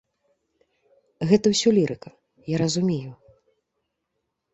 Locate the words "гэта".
1.31-1.45